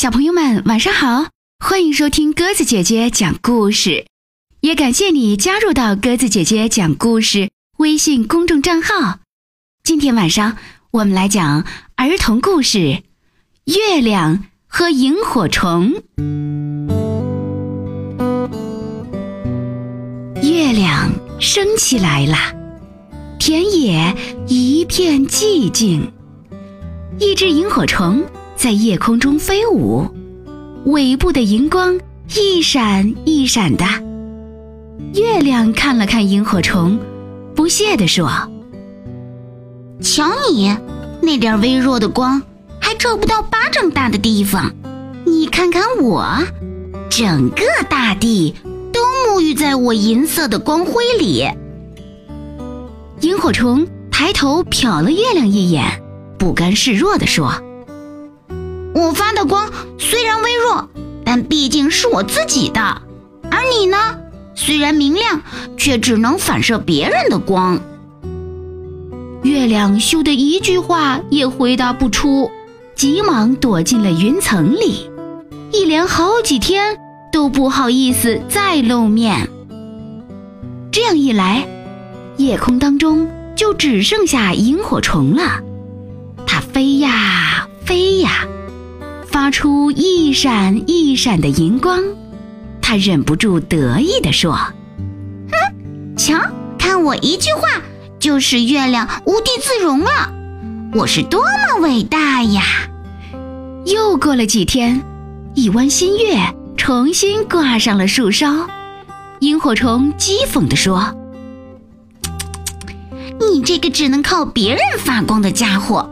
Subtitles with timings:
[0.00, 1.26] 小朋友们，晚上好！
[1.58, 4.06] 欢迎收听鸽子姐姐讲故事，
[4.60, 9.18] 也感谢你加入到鸽子姐姐讲故事微信公众账号。
[9.82, 10.56] 今天晚上
[10.92, 11.64] 我们来讲
[11.96, 12.78] 儿童故事
[13.64, 15.92] 《月亮和萤火虫》。
[20.44, 21.10] 月亮
[21.40, 22.36] 升起来了，
[23.40, 24.14] 田野
[24.46, 26.12] 一片寂静，
[27.18, 28.24] 一只萤火虫。
[28.58, 30.04] 在夜空中飞舞，
[30.86, 31.96] 尾部的荧光
[32.36, 33.84] 一闪一闪的。
[35.14, 36.98] 月亮看了看萤火虫，
[37.54, 38.28] 不屑地说
[40.02, 40.76] ：“瞧你
[41.22, 42.42] 那点微弱的光，
[42.80, 44.74] 还照不到巴掌大的地方。
[45.24, 46.26] 你看看我，
[47.08, 48.56] 整个大地
[48.92, 51.48] 都沐浴在我银色的光辉里。”
[53.22, 56.02] 萤火虫抬头瞟了月亮一眼，
[56.36, 57.54] 不甘示弱地说。
[58.98, 60.88] 我发的光虽然微弱，
[61.24, 62.80] 但毕竟是我自己的。
[63.50, 64.18] 而你呢，
[64.54, 65.40] 虽然明亮，
[65.76, 67.80] 却只能反射别人的光。
[69.42, 72.50] 月亮羞得一句话也回答不出，
[72.96, 75.08] 急忙躲进了云层里，
[75.72, 76.98] 一连好几天
[77.32, 79.48] 都不好意思再露面。
[80.90, 81.66] 这样一来，
[82.36, 85.60] 夜空当中就只剩下萤火虫了。
[86.46, 88.46] 它飞呀飞呀。
[89.40, 92.02] 发出一闪一闪的银光，
[92.82, 94.52] 他忍不住得意地说
[95.52, 96.40] ：“哼，瞧，
[96.76, 97.80] 看我一句话
[98.18, 100.32] 就使月亮无地自容了，
[100.92, 102.62] 我是多么伟大呀！”
[103.86, 105.00] 又过了几天，
[105.54, 106.36] 一弯新月
[106.76, 108.66] 重新挂上了树梢，
[109.38, 111.14] 萤火虫讥讽地说
[113.38, 116.10] ：“你这个只能靠别人发光的家伙，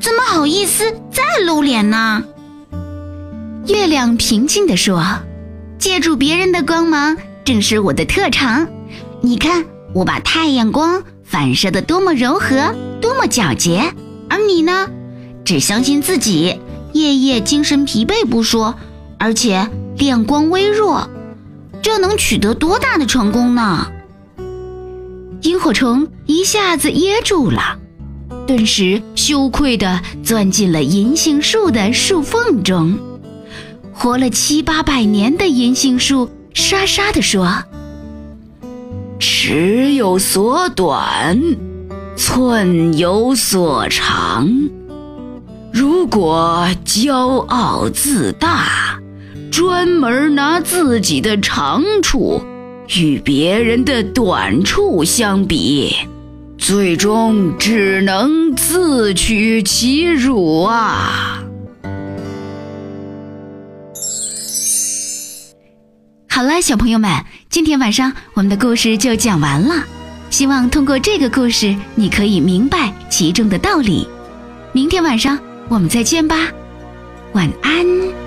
[0.00, 2.24] 怎么好意思再露脸呢？”
[3.66, 5.02] 月亮平静地说
[5.78, 8.68] ：“借助别人的光芒，正是我的特长。
[9.22, 13.90] 你看，我把太阳光反射的多么柔和，多么皎洁。
[14.28, 14.86] 而你呢，
[15.46, 16.60] 只相信自己，
[16.92, 18.74] 夜夜精神疲惫不说，
[19.18, 21.08] 而且亮光微弱，
[21.80, 23.86] 这能取得多大的成功呢？”
[25.40, 27.78] 萤火虫一下子噎住了，
[28.46, 32.98] 顿时羞愧地钻进了银杏树的树缝中。
[33.94, 37.64] 活了七八百年的银杏树沙沙地说
[39.18, 41.40] ：“尺有所短，
[42.16, 44.50] 寸有所长。
[45.72, 48.98] 如果骄傲自大，
[49.50, 52.42] 专门拿自己的长处
[52.96, 55.94] 与别人的短处相比，
[56.58, 61.40] 最终只能自取其辱啊！”
[66.60, 67.10] 小朋友们，
[67.50, 69.84] 今天晚上我们的故事就讲完了。
[70.30, 74.08] 希望通过这个故事，你可以明白其中的道理。
[74.72, 75.38] 明天晚上
[75.68, 76.36] 我们再见吧，
[77.32, 78.23] 晚安。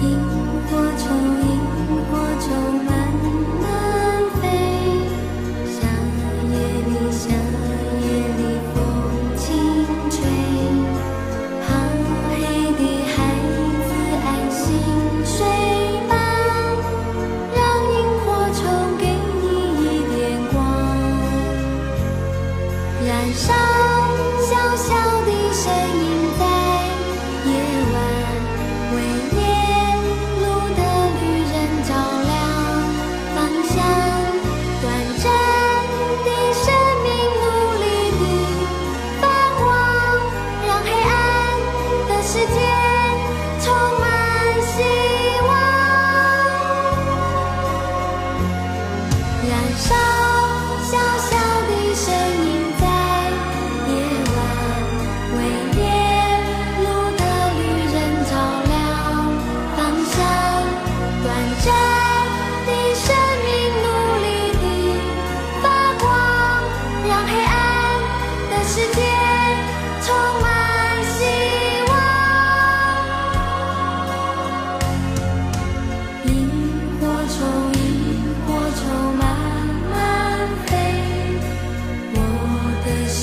[0.02, 0.41] You.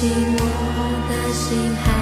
[0.01, 0.39] 寂寞
[1.09, 1.98] 的心还